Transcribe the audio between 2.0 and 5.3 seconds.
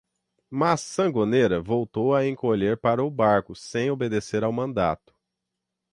a encolher para o barco sem obedecer ao mandato.